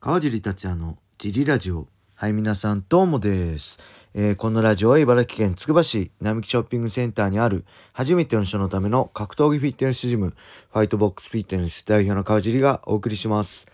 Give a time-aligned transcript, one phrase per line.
[0.00, 1.88] 川尻達也のジリラジオ。
[2.14, 3.80] はい、皆さん、どうもです。
[4.14, 10.36] えーこのラジオは茨城県つくば市並木ショッピングセンターにある初めての人のための格闘技フィットネスジム、
[10.72, 13.66] ファイトボックスフィットネス代表の川尻がお送りします。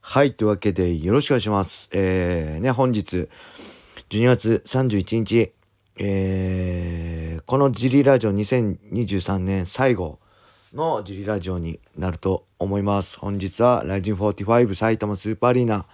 [0.00, 1.88] はい、というわけでよろしくお願いします。
[1.92, 3.28] えー、ね、本日、
[4.10, 5.52] 12月31日、
[5.98, 10.20] えー、このジリラジオ2023年最後
[10.74, 13.18] のジリラジオになると思います。
[13.18, 15.86] 本日はライジン45埼玉スーパーアリーナ、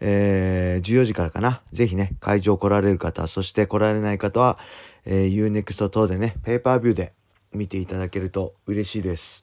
[0.00, 1.60] えー、14時からかな。
[1.72, 4.58] ぜひね、会場来られる方、そして来られない方は、
[5.04, 7.14] えー、Unext 等でね、ペーパービューで
[7.52, 9.42] 見ていただけると嬉しいです。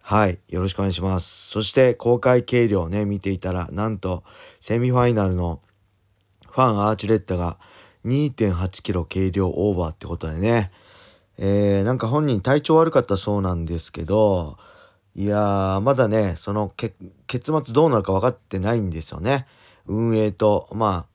[0.00, 0.38] はい。
[0.48, 1.50] よろしくお願いします。
[1.50, 4.22] そして、公開計量ね、見ていたら、なんと、
[4.60, 5.60] セミファイナルの
[6.48, 7.58] ファンアーチレッタが
[8.04, 10.70] 2.8キロ計量オーバーってことでね。
[11.38, 14.56] えー、なんか本人体調悪かったそうなんですけど、
[15.16, 16.94] いやー、まだね、その結
[17.28, 19.46] 末どうなるか分かってないんですよね。
[19.86, 21.06] 運営と、ま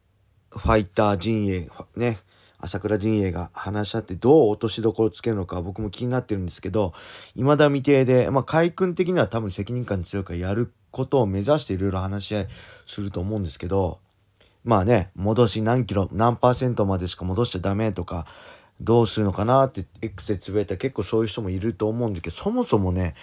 [0.51, 2.17] あ、ファイター陣営、ね、
[2.59, 6.93] 朝倉陣営が話し合ってどう落としどころをつけるのか僕も気になってるんですけど、
[7.35, 12.47] 未だ未定で、まあ、海君的には多分責任感強いからやることを目指していろいろ話し合い
[12.85, 13.99] すると思うんですけど、
[14.63, 18.25] まあね、戻し何キロ、何パーセントまでしか戻しちゃダメとか、
[18.81, 23.15] どうするのかなって X でつぶやいたら結構そういう人もいると思うんですけど、そもそもね、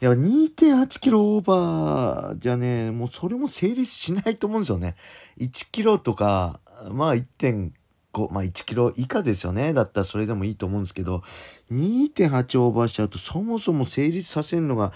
[0.00, 4.96] いや、2.8キロオーバーじゃね、もうそれも成立しないと思うんですよね。
[5.38, 7.72] 1キロとか、まあ1.5、
[8.30, 9.72] まあ1キロ以下ですよね。
[9.72, 11.22] だったらそれでもいいと思うんですけど、
[11.72, 14.92] 2.8オーバーしちゃうとそもそも成立させるのが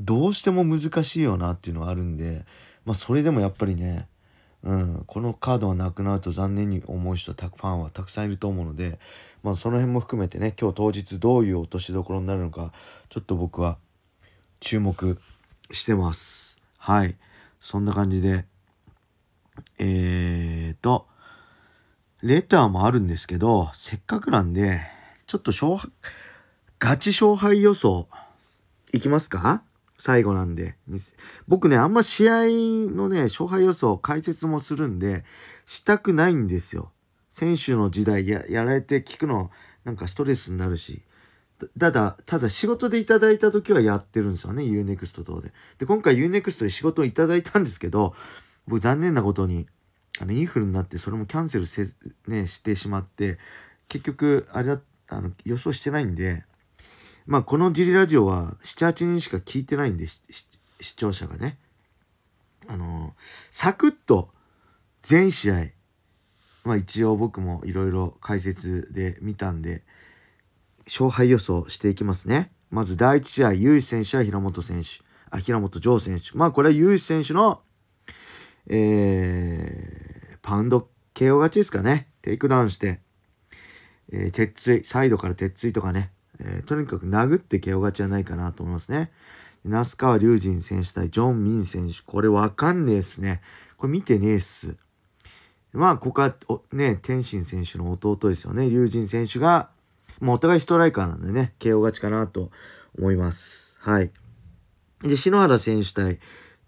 [0.00, 2.44] どうしても難しいよなっていうのがあるんで、
[2.84, 4.08] まあそれでもやっぱりね、
[4.64, 8.98] うん、このカードがなくなると残念に思う人たファンはたくさんいると思うので、
[9.42, 12.72] まあ、その辺も含めてね今日当日どういう落としどころになるのか
[13.08, 13.78] ちょっと僕は
[14.60, 15.18] 注目
[15.70, 17.16] してますはい
[17.60, 18.44] そんな感じで
[19.78, 21.06] えーと
[22.22, 24.80] レターもあるんですけどせっかくなんで
[25.26, 25.90] ちょっと勝敗
[26.78, 28.08] ガチ勝敗予想
[28.92, 29.62] いきますか？
[29.98, 30.76] 最後なんで。
[31.48, 32.34] 僕ね、あんま試合
[32.94, 35.24] のね、勝敗予想解説もするんで、
[35.66, 36.92] したくないんですよ。
[37.38, 39.50] 選手の時代ややられて聞くの、
[39.84, 41.02] なんかストレスになるし。
[41.78, 45.52] ただ、ただ仕事でいただいた時はやってるんですよね、UNEXT 等で。
[45.78, 48.14] で、今回 UNEXT で仕事をいただいたんですけど、
[48.66, 49.68] 僕残念なことに、
[50.20, 51.84] あの、インフルになってそれもキャンセルせ、
[52.26, 53.38] ね、してしまって、
[53.88, 56.44] 結局、あれだ、あの、予想してないんで、
[57.26, 61.58] まあこのジリラジオは7、8人しか聞いてないんで、視聴者がね。
[62.66, 63.12] あのー、
[63.50, 64.30] サクッと
[65.00, 65.66] 全試合、
[66.68, 69.84] まあ一応僕もいろいろ解説で見たんで、
[70.84, 72.52] 勝敗予想していきますね。
[72.68, 75.02] まず第1試合、 YUSHI選手対平本選手。
[75.30, 76.36] あ、平本ジョー選手。
[76.36, 77.62] まあこれは YUSHI選手の、
[78.66, 82.08] えー、パウンド KO 勝ちですかね。
[82.20, 83.00] テイクダウンして、
[84.12, 89.10] えー、鉄槌、サイドから鉄槌とかね、えー、とにかく殴って KO 勝ちじゃないかなと思いますね。
[89.64, 92.02] 那須川龍心選手対ジョン・ミン選手。
[92.04, 93.40] これわかんねえっすね。
[93.78, 94.76] これ見てねえっす。
[95.72, 96.34] まあ、ここは、
[96.72, 98.70] ね、天心選手の弟ですよね。
[98.70, 99.70] 龍神選手が、
[100.20, 102.50] もうお互いストライカーなんでね、KO 勝ちかなと
[102.98, 103.78] 思います。
[103.80, 104.10] はい。
[105.02, 106.18] で、篠原選手対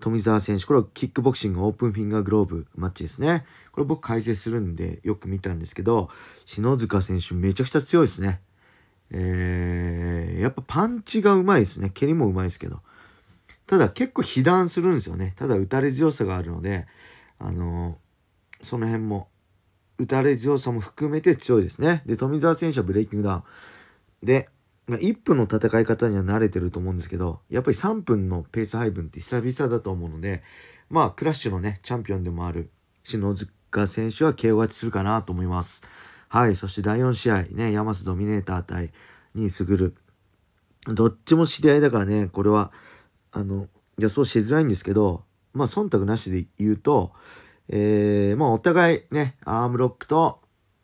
[0.00, 0.64] 富澤選手。
[0.64, 3.44] これはキックボクシングオープンフィンガーグローブマッチですね。
[3.72, 6.08] これ僕解説するんでよく見たんですけど、
[6.46, 8.40] 篠塚選手めちゃくちゃ強いですね。
[9.12, 11.90] えー、やっぱパンチがうまいですね。
[11.90, 12.80] 蹴りもうまいですけど。
[13.66, 15.34] ただ結構被弾するんですよね。
[15.36, 16.86] ただ打たれ強さがあるので、
[17.38, 18.09] あのー、
[18.60, 19.28] その辺も、
[19.98, 22.02] 打たれ強さも含めて強いですね。
[22.06, 23.42] で、富澤選手はブレイキングダウン。
[24.22, 24.48] で、
[24.86, 30.42] まあ、1分の戦い方には慣れてると思うんですけど、やっぱり3分のペース配分って久々だと思うので、
[30.88, 32.70] まあ、クラッシュのね、チャンピオンでもある
[33.04, 35.82] 篠塚選手は KO 勝ちするかなと思います。
[36.28, 36.56] はい。
[36.56, 38.92] そして第4試合ね、ヤマスドミネーター対
[39.34, 39.94] ニースグル。
[40.86, 42.72] どっちも知り合いだからね、これは、
[43.32, 43.68] あの、
[43.98, 47.12] 予想しづらいんですけど、まあ、忖度なしで言うと、
[47.70, 50.40] えー、まあ、お互いね、アームロックと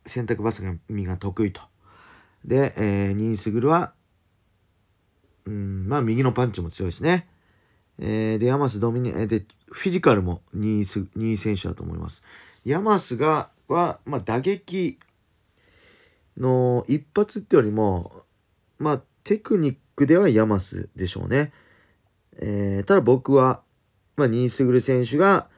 [0.07, 1.61] 選択バスが身が得意と。
[2.45, 3.93] で、えー、ニースグルは、
[5.45, 7.29] うん、まあ、右のパンチも強いですね。
[7.99, 12.25] えー、で、ヤマスドミネ、えー、で、フィジカルもニース、ニー選手だと思います。
[12.65, 14.99] ヤマスが、は、まあ、打撃、
[16.37, 18.25] の一発ってよりも、
[18.79, 21.53] まあ、テクニックでは弥益でしょうね。
[22.39, 23.63] えー、ただ僕は、
[24.17, 25.49] まあ、新居すぐる選手が、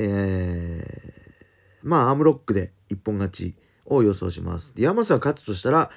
[0.00, 3.54] えー、まあ、アームロックで一本勝ち
[3.84, 4.74] を予想します。
[4.76, 5.90] で、弥益が勝つとしたら、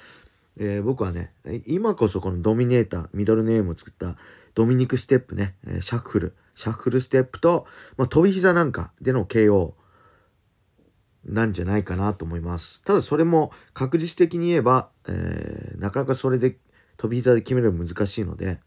[0.57, 1.31] えー、僕はね、
[1.68, 4.18] 今こそこのドミネーター、ミドルネームを作った
[4.56, 9.74] ドミニク・ステップね、シャッフル、シャッフルステップと、まあ、飛び膝なんかでの KO
[11.24, 12.83] なんじゃないかなと思います。
[12.83, 16.57] ただそれも確実的に言えば、えー、なかなかそれで
[16.98, 18.59] 飛び膝で決めるの難しいので、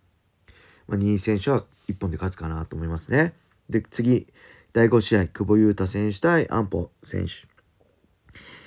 [0.87, 3.35] まあ、2位選手は1本で勝つかなと思いますね。
[3.69, 4.29] で、次、
[4.75, 7.47] 第5試合、久保優太選手対安保選手。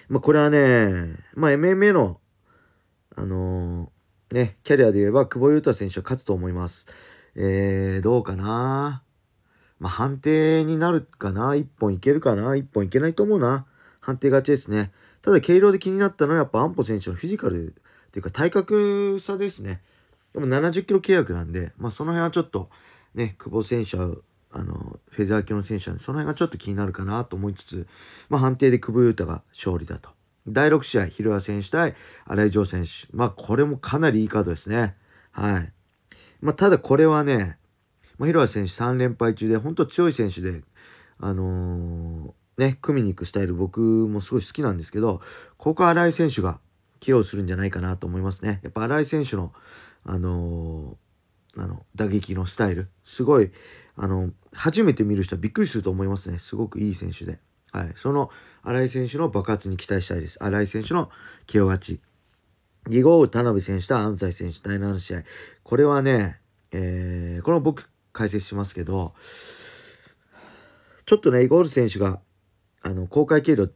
[0.07, 2.21] まあ、これはね、まあ、MMA の、
[3.17, 6.87] あのー、ね、キャリアで言えば、久保優太選手は勝つと思います。
[7.35, 9.03] えー、どうかな？
[9.79, 11.55] まあ、判定になるかな？
[11.55, 12.55] 一本いけるかな？
[12.55, 13.65] 一本いけないと思うな。
[13.99, 14.93] 判定勝ちですね。
[15.21, 17.75] ただ、軽量で気になったのはやっぱ安保選手のフィジカル
[18.07, 19.81] っていうか体格差ですね。
[20.31, 22.69] でも70キロ契約なんで、まあその辺はちょっと
[23.13, 24.15] ね、久保選手は、
[24.51, 27.87] あの、フェザー級の選手なんで、その辺がちょっと気になるかなと思いつつ、
[28.29, 30.09] まあ判定で久保優太が勝利だと。
[30.47, 31.95] 第6試合、広谷選手対
[32.25, 32.89] 新井城選手。
[33.11, 34.95] まあこれもかなりいいカードですね。
[35.31, 35.73] はい。
[36.41, 37.57] まあただこれはね、
[38.17, 40.61] まあ、広谷選手3連敗中で、本当強い選手で、
[41.19, 45.21] あのー、ね、組みに行くスタイル僕もすごい好きなんですけど、
[45.57, 46.59] ここは新井選手が
[46.99, 48.59] 起用するんじゃないかなと思いますね。
[48.63, 49.53] やっぱ新井選手の、
[50.03, 50.95] あのー、
[51.57, 53.51] あの、打撃のスタイル、すごい、
[53.95, 56.37] あの、初めて見る人はびっくりすると思いますね。
[56.37, 57.39] すごくいい選手で。
[57.71, 57.91] はい。
[57.95, 58.29] その、
[58.63, 60.41] 新井選手の爆発に期待したいです。
[60.43, 61.09] 新井選手の
[61.47, 62.01] 起用勝ち。
[62.87, 65.23] 2号田辺選手と安西選手第7試合。
[65.63, 66.39] これはね、
[66.71, 69.13] えー、これも僕解説しますけど、
[71.05, 72.19] ちょっとね、イゴール選手が、
[72.81, 73.73] あの、公開経路、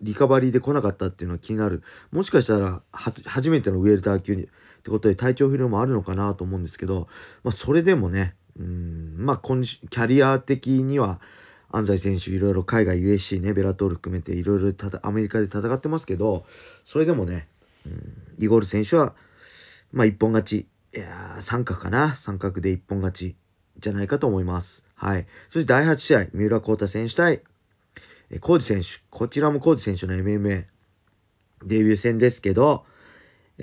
[0.00, 1.82] リカバリーで来なかったっていうのは気になる。
[2.10, 4.48] もしかしたら、初めてのウェルター級に、
[4.82, 7.06] ってことで体調不良もあるのかなと思うんですけど、
[7.44, 11.20] まあ、それでもね、うん、まあ、キャリア的には、
[11.74, 16.44] 安西選手いろいろ海外 USC ね、ベラトール含めていろいろアメリカで戦ってますけど、
[16.84, 17.46] それでもね、
[17.86, 19.14] うん、イゴール選手は、
[19.92, 20.66] まあ、一本勝ち。
[20.94, 23.36] いや三角かな三角で一本勝ち
[23.78, 24.84] じゃないかと思います。
[24.94, 25.26] はい。
[25.48, 27.40] そして第8試合、三浦幸太選手対、
[28.30, 28.88] えコージ選手。
[29.08, 30.66] こちらもコージ選手の MMA
[31.64, 32.84] デビュー戦ですけど、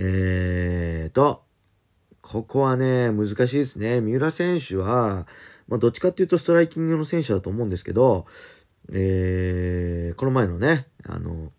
[0.02, 1.44] えーと、
[2.22, 4.00] ここはね、難しいですね。
[4.00, 5.28] 三浦選手は、
[5.68, 8.26] まあ、どっちかっていうとストライキングの選手だと思うんですけど、
[8.94, 11.52] えー、この前のね、あの、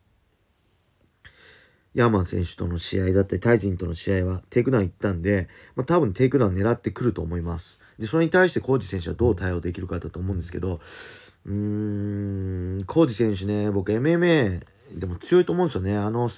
[1.93, 7.78] YA-MAN選手との試合だったり、タイジンとの試合はテイクダウン行ったんで、まあ、多分テイクダウン狙ってくると思います。
[7.98, 10.81] で、それに対して皇治選手はどう対応できるかだと思うんですけど、
[11.44, 14.62] うーん、皇治選手ね、僕 MMA
[14.94, 15.98] でも強いと思うんですよね。
[15.98, 16.31] あの、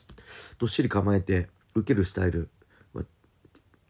[0.59, 2.49] どっしり構えて受けるスタイル。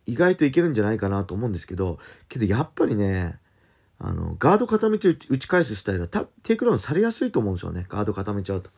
[0.06, 1.98] 意外といけるんじゃないかなと思うんですけど、
[2.28, 3.38] けどやっぱりね、
[3.98, 6.08] あの、ガード固めて打ち返すスタイルは
[6.42, 7.86] テイクダウンされやすいと思うんですよね。
[7.88, 8.70] ガード固めちゃうと。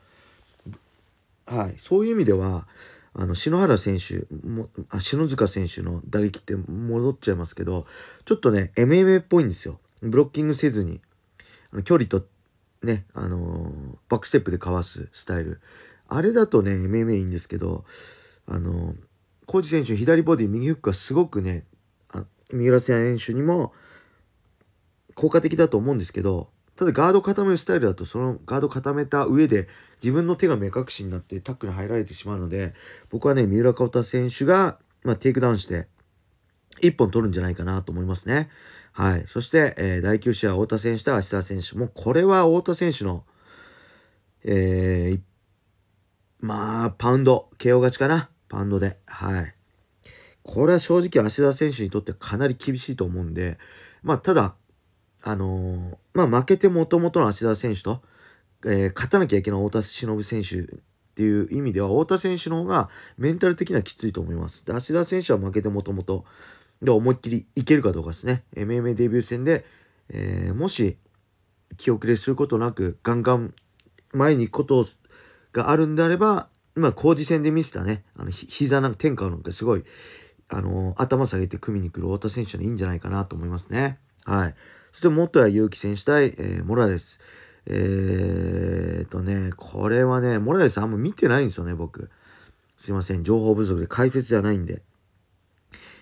[1.47, 1.75] はい。
[1.79, 2.67] そういう意味では、
[3.15, 7.87] あの、篠原選手も、あ、篠塚選手の打撃って戻っちゃいますけど、
[8.25, 9.79] ちょっとね、MMA っぽいんですよ。
[10.03, 11.01] ブロッキングせずに、
[11.73, 12.27] あの距離と、
[12.83, 15.61] ね、あのー、バックステップでかわすスタイル。
[16.09, 17.85] あれだとね、MMA いいんですけど、
[18.47, 18.95] あの、
[19.47, 21.65] 皇治選手左ボディ、右フックはすごくね、
[22.13, 23.73] あ三浦選手にも
[25.15, 29.69] 効果的だと思うんですけど、ただガード固めるスタイルだとそのガード固めた上で
[30.03, 32.75] 自分の手が目隠しになってタックル入られてしまうので
[33.11, 35.87] 僕はね三浦孝太選手が、まあ、テイクダウンして
[36.83, 38.51] 1本取るんじゃないかなと思いますね。
[38.91, 39.25] はい。
[39.27, 43.25] そして、えー、第9試合太田選手と芦田選手もうこれは太田選手の
[44.45, 45.21] えー、
[46.41, 49.55] まあパウンド KO 勝ちかなパウンドではい
[50.43, 53.59] これは正直芦田選手にとってはかなり厳しいと思うんで
[54.03, 54.55] まあただ
[55.23, 58.03] あのー、まあ、負けてもともとの芦田選手と、
[58.67, 64.67] えー、勝たなきゃいけない太田忍選手っていう意味では、太田選手の方がメンタル的にはきついと思います。
[64.67, 66.25] で、芦田選手は負けてもともと、
[66.83, 68.43] で、思いっきりいけるかどうかですね。
[68.55, 69.65] MMA デビュー戦で、
[70.11, 70.99] えー、もし、
[71.77, 73.55] 気遅れすることなく、ガンガン
[74.13, 74.85] 前に行くこと
[75.53, 79.85] があるんであれば、今、工事戦で見せたね、あの、膝なんか天下なんかすごい、
[80.49, 83.99] あのー、頭下げて組みに来る太田選手のいいんじゃないかなと思いますね。
[84.25, 84.55] はい。
[84.93, 87.21] そして元谷祐希選手対、えー、モラレス。
[87.67, 92.11] えー、とね、これはね、モラレスあんま見てないんですよね、僕。
[92.77, 94.83] すいません、情報不足で解説じゃないんで。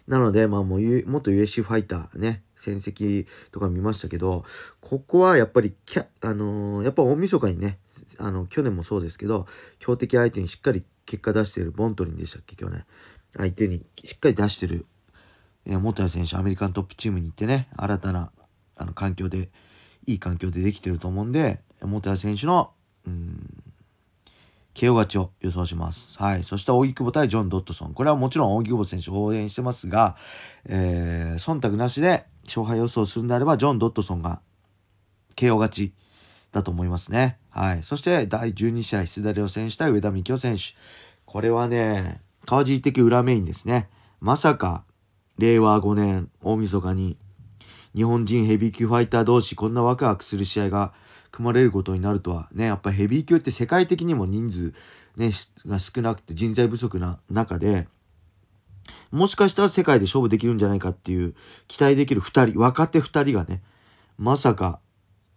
[0.08, 4.44] なので、まあもう、元 USC ファイターね、戦績とか見ましたけど、
[4.80, 7.78] ここはやっぱりキャ、あのー、やっぱ大晦日にね、
[8.18, 9.46] あの、去年もそうですけど、
[9.78, 12.84] 強敵相手にしっかり結果出しているボントリンでしたっけ、去年。
[13.36, 14.86] 相手にしっかり出してる、
[15.66, 18.30] えー、元谷選手、アメリカントップチームに行ってね、新たな
[18.76, 19.50] あの環境で
[20.06, 22.72] いい環境でできてると思うんで元谷選手の
[23.06, 23.62] うん
[24.74, 26.18] KO 勝ちを予想します。
[26.18, 26.44] はい。
[26.44, 27.92] そして、大木久保対ジョン・ドットソン。
[27.92, 30.16] これはもちろん大木久保選手応援してますが、
[30.64, 34.40] えー、忖度なしで勝敗予想するんであれば、ジョン・ドットソンが
[35.36, 35.92] KO 勝ち
[36.52, 37.38] だと思いますね。
[37.50, 37.82] はい。
[37.82, 40.62] そして第12試合、スダレオ選手対上田美京選手。
[41.24, 43.88] これはね、川尻的裏メインですね。
[44.20, 44.84] まさか、
[45.38, 47.16] 令和5年大晦日に
[47.94, 50.92] 日本人ヘビー級ファイター同士こんなワクワクする試合が
[51.30, 54.74] 組まれることになるとはね、やっぱヘビー級って世界的にも人数
[55.16, 55.30] ね、
[55.66, 57.88] が少なくて人材不足な中で、
[59.10, 61.34] もしかしたら世界で勝負できるんじゃないかっていう
[61.68, 63.62] 期待できる2人、若手2人がね、
[64.18, 64.80] まさか、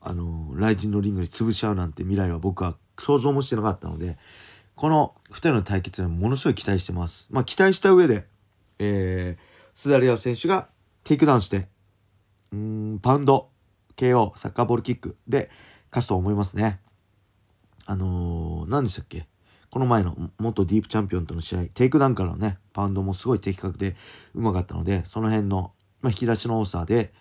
[0.07, 4.17] あの、 RIZIN のリングで潰しちゃうなんて未来は僕は想像もしてなかったので、
[4.75, 7.27] この2人の対決にものすごい期待してます。
[7.31, 8.27] まあ期待した上で、
[8.77, 9.41] えー、
[9.73, 10.69] スダリオ選手が
[11.03, 11.67] テイクダウンして、
[12.51, 13.49] うん、パウンド、
[13.97, 15.49] KO、サッカーボールキックで
[15.91, 16.79] 勝つと思いますね。
[17.87, 19.27] あのー、何でしたっけ？
[19.71, 23.95] この前の元 DEEP チャンピオンとの試合、テイクダウンからのね、パウンドもすごい的確で
[24.33, 27.11] うまかったので、その辺の、まあ、引き出しの多さで、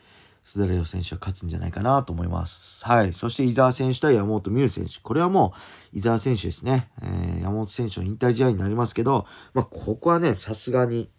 [0.44, 2.84] スダリオ選手は勝つんじゃないかなと思います。
[2.84, 3.14] はい。
[3.14, 5.00] そして伊沢選手対山本美憂選手。
[5.02, 5.54] これはも
[5.94, 6.90] う伊沢選手ですね。
[7.02, 11.10] えー、山本選手の引退試合になりますけど、まあ、ここはね、さすがに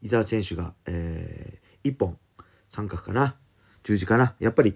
[0.00, 2.18] 伊沢選手が、えー、1本、
[2.66, 3.36] 三角かな？
[3.84, 4.34] 十字かな？
[4.40, 4.74] やっぱり、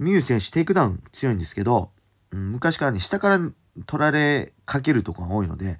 [0.00, 1.92] 美憂選手テイクダウン強いんですけど、
[2.32, 3.38] うん、昔からね、下から
[3.86, 5.78] 取られかけるとこが多いので、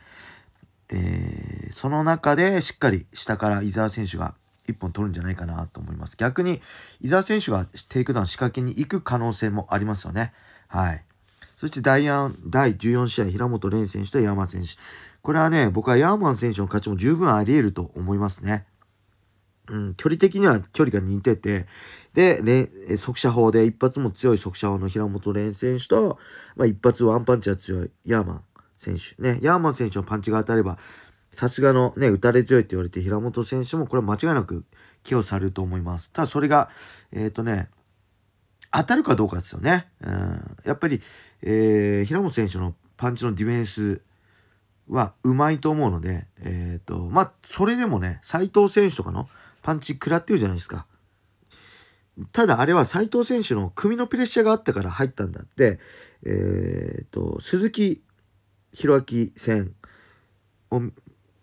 [0.91, 4.35] えー、その中でしっかり下から伊沢選手が
[4.67, 6.17] 1本取るんじゃないかなと思います。
[6.17, 6.61] 逆に
[7.01, 10.33] 伊沢選手がテイクダウン仕掛けに行く可能性もありますよね。
[10.69, 11.05] はい。
[11.57, 14.69] そして第第14試合、平本蓮選手とヤーマン選手。
[15.23, 18.67] これはね、僕はヤーマン選手の勝ちも十分あり得ると思いますね。
[19.69, 21.67] うん、距離的には距離が似てて、
[22.13, 26.19] で、速射砲で一発も強い速射砲の平本蓮選手と、
[26.57, 28.45] まあ、一発ワンパンチが強いヤーマン
[28.77, 29.21] 選手。
[29.23, 30.79] ね、ヤーマン選手のパンチが当たれば、
[31.35, 34.65] さすがのね、打たれ強いって言われて平本選手もこれは間違いなく
[35.03, 36.11] 寄与されると思います。
[36.11, 36.71] ただそれが、
[37.13, 37.69] えっ、ー、とね、
[38.73, 39.89] 当たるかどうかですよね。
[40.01, 41.01] うん、やっぱり、
[41.43, 44.01] えー、平本選手のパンチのディフェンス
[44.89, 49.29] はうまいと思うので、えっ、ー、と、まあ、それでもね、斎藤選手とかの
[49.63, 50.87] パンチ食らってるじゃないですか。
[52.33, 55.81] ただあれは斎藤選手の組みのプレッシャーがあったから入ったんだって、
[56.25, 58.03] えっ、ー、と、鈴木
[58.73, 59.75] 博昭戦
[60.71, 60.81] を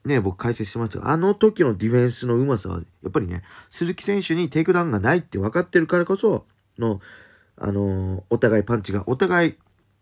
[0.05, 6.45] ね、僕解説してましたが、あの時のディフェンスのうまさは、やっぱりね、鈴木選手にテイクダウンがないって分かってるからこそ
[6.79, 6.99] の、
[7.57, 9.55] あのー、お互いパンチが、お互い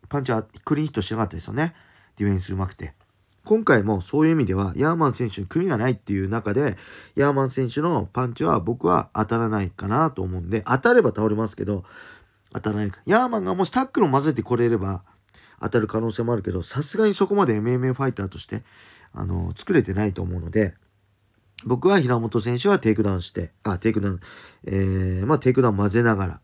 [0.08, 1.76] パンチはクリーンヒットしなかったですよね。
[2.16, 2.94] ディフェンスうまくて。
[3.44, 6.78] 今回もそういう意味では、ヤーマン選手に組みがないっていう中で、
[7.16, 11.84] ヤーマン選手のパンチは僕は当たらないかなと思うんで、当たれば倒れますけど、
[12.54, 13.00] 当たらないか。
[13.06, 15.04] ヤーマンがもしタックルを混ぜてこれれば、
[15.62, 18.64] 当たる可能性もあるけど、さすがにそこまで MMA ファイターとして、
[19.14, 20.76] あの、作れてないと思うので、
[21.66, 24.20] 僕は平本選手はテイクダウンして、あ、テイクダウン、
[24.66, 26.42] えー、まあテイクダウン混ぜながら、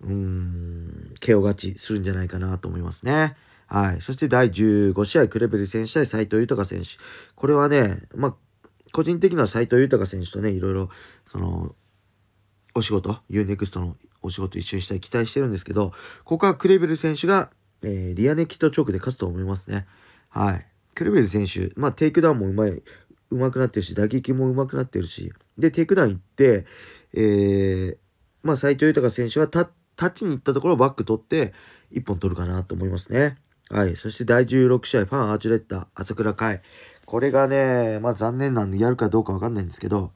[0.00, 3.36] うーん、KO 勝ちするんじゃないかなと思いますね。
[3.66, 4.00] はい。
[4.00, 6.88] そして第15試合、クレベル選手対斎藤裕選手。
[7.34, 8.34] これはね、まあ、
[8.92, 10.90] 個人的には斎藤裕選手とね、いろいろ、
[11.30, 11.74] その、
[12.74, 15.92] お仕事、 U-NEXT のお仕事一緒にしたい期待してるんですけど、
[16.24, 17.50] ここはクレベル選手が、
[17.82, 19.86] えー、リアネイキッドチョークで勝つと思いますね。
[20.28, 20.66] はい。
[20.94, 26.66] クレベル選手、まあ、テイクダウンもうまい、うまくなってるし、打撃もうまくなってるし、で、テイクダウン行って、
[27.14, 27.96] えー、
[28.42, 31.52] まあ、斎藤裕選手はた、立ちに行ったところをバック取って、
[31.92, 33.36] 1本取るかなと思いますね。
[33.70, 33.96] はい。
[33.96, 36.60] そして第16試合、フアン・アーチュレッタ、朝倉海。
[37.06, 40.12] これがね、まあ残念なんでやるかどうかわかんないんですけど、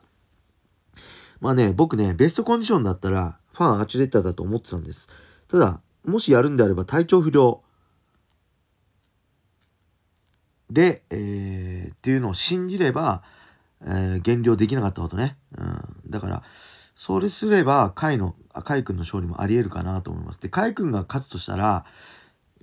[1.40, 5.08] まあね、僕ね、ベストコンディションだったら、フアン・アーチュレッタだと思ってたんです。
[5.48, 7.62] ただ、もしやるんであれば体調不良
[10.70, 13.22] で、えー、っていうのを信じれば、
[13.82, 15.36] えー、減量できなかったことね。
[15.56, 16.10] うん。
[16.10, 16.42] だから、
[16.94, 20.40] それすれば、カイの、カイ君の勝利もあり得るかなと思います。
[20.40, 21.84] で、カイ君が勝つとしたら、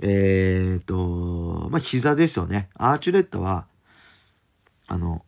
[0.01, 2.69] えっ、と、まあ、膝ですよね。
[2.75, 3.67] アーチュレットは、
[4.87, 5.23] あの、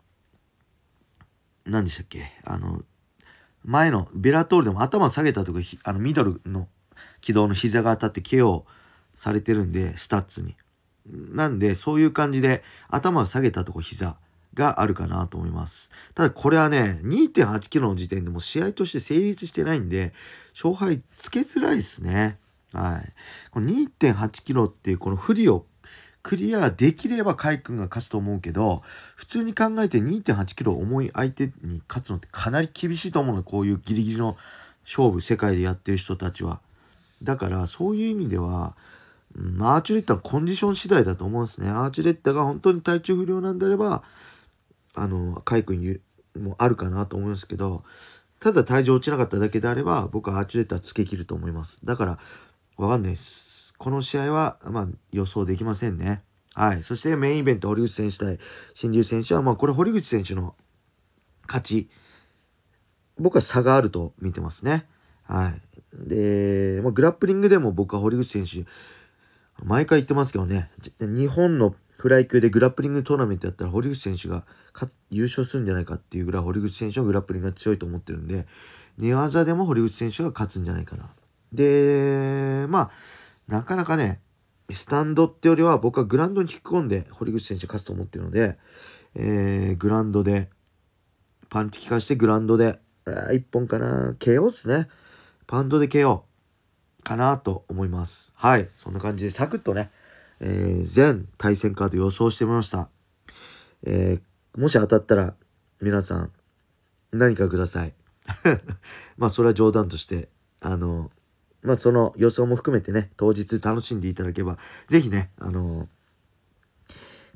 [1.66, 2.32] 何でしたっけ？
[2.44, 2.84] あの、
[3.64, 6.68] 前のベラトールでも頭下げたとこ、あの、ミドルの
[7.22, 8.64] 軌道の膝が当たって KO
[9.16, 10.56] されてるんで、スタッツに。
[11.08, 14.18] なんで、そういう感じで頭を下げたとこ膝
[14.54, 15.92] があるかなと思います。
[16.16, 20.14] ただこれはね、2.8キロの時点でも試合として成立してないんで、
[20.54, 22.38] 勝敗つけづらいですね。
[22.74, 23.14] はい。
[23.52, 25.66] この2.8キロっていうこの不利を
[26.24, 28.82] クリアできれば海君が勝つと思うけど、
[29.16, 33.44] 普通に考えて2.8キロ重い相手に勝つのってかなり厳しいと思うの。
[33.44, 34.36] こういうギリギリの
[34.84, 36.62] 勝負、世界でやってる人たちは。
[37.22, 38.76] だからそういう意味では、
[39.36, 41.70] うん、アーチュレッタのコンディション次第だと思うんですね。
[41.70, 44.04] アーチュレッタが本当に体調不良なんであれば、
[44.94, 46.00] あの、カイ君
[46.38, 47.84] もあるかなと思いますけど、
[48.40, 51.80] ただ体重落ちなかっただけであれば、僕はアーチュレッタつけ切ると思います。
[51.84, 52.20] だから、
[52.78, 53.74] わかんないです。
[53.78, 56.24] この試合は、まあ、予想できませんね。
[56.54, 56.84] はい。
[56.84, 58.40] そしてメインイベント、堀口選手対
[58.74, 60.56] 新竜選手は、まあ、これ堀口選手の
[61.48, 61.90] 勝ち。
[63.18, 64.86] 僕は差があると見てますね。
[65.24, 65.62] はい。
[65.94, 68.70] で、まあ、グラップリングでも僕は堀口選手、
[69.64, 70.70] 毎回言ってますけどね、
[71.00, 74.44] 日本のフライ級でグラップリングトーナメントやったら堀口選手が
[75.10, 78.46] 優勝するんじゃないかっていうぐらい堀口選手のグラップリングが強いと思ってるんで、
[78.98, 81.10] 寝技でも堀口選手が勝つんじゃないかな。
[81.54, 82.92] で、まあ、
[83.48, 84.20] なかなかね、
[84.72, 88.58] スタンドってよりは僕はグラウンドに引っ込んで堀口選手勝つと思ってるので、
[89.16, 90.50] えー、グラウンドで、
[91.50, 94.90] パンチ効かしてグラウンドで、1本かな ?KO っすね。
[95.48, 96.24] パンドで KO
[97.06, 98.34] かなと思います。
[98.36, 98.68] はい。
[98.74, 99.92] そんな感じでサクッとね、
[100.42, 102.90] えー、全対戦カード予想してみました。
[103.86, 105.36] えー、もし当たったら
[105.82, 106.32] 皆さん
[107.14, 107.94] 何かください。
[109.18, 110.28] まあそれは冗談として、
[110.60, 111.12] あの、
[111.62, 114.58] まあその予想も含めてね、当日楽しんでいただけば、
[114.88, 115.88] ぜひね、あの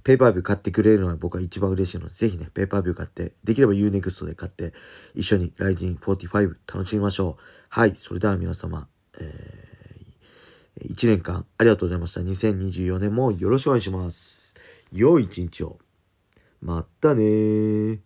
[0.04, 4.74] ペーパービュー買ってくれるのは僕は一番嬉しいので、ぜひね、ペーパービュー買って、できれば Unext で買って、
[5.14, 7.44] 一緒にライジン45楽しみましょう。
[7.70, 8.88] はい、それでは皆様、
[9.20, 12.22] えー、1年間ありがとうございました。
[12.22, 14.56] 2024年もよろしくお願いします。
[14.92, 15.80] 良い一日を。
[16.62, 18.00] またね